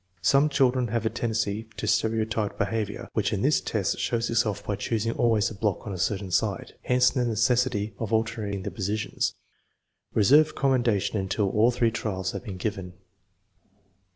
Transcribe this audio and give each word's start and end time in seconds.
Some 0.23 0.49
children 0.49 0.87
have 0.87 1.05
a 1.05 1.11
tendency 1.11 1.67
to 1.77 1.85
stereotyped 1.85 2.57
behavior, 2.57 3.07
which 3.13 3.31
in 3.31 3.43
this 3.43 3.61
test 3.61 3.99
shows 3.99 4.31
itself 4.31 4.65
by 4.65 4.75
choosing 4.75 5.11
always 5.11 5.49
the 5.49 5.53
block 5.53 5.85
on 5.85 5.93
a 5.93 5.99
certain 5.99 6.31
side. 6.31 6.73
Hence 6.81 7.11
the 7.11 7.23
necessity 7.23 7.93
of 7.99 8.11
alternating 8.11 8.63
the 8.63 8.71
positions. 8.71 9.35
1 10.13 10.19
Reserve 10.21 10.55
com 10.55 10.71
mendation 10.81 11.19
until 11.19 11.49
all 11.51 11.69
three 11.69 11.91
trials 11.91 12.31
have 12.31 12.43
been 12.43 12.57
given. 12.57 12.93